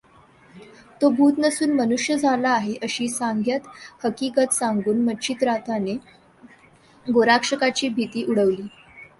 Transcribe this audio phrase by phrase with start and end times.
[1.01, 3.67] तो भूत नसून मनुष्य झाला आहे, अशी साद्यंत
[4.05, 5.95] हकीगत सांगून मच्छिंद्रनाथाने
[7.05, 8.67] गोरक्षाची भीति उडविली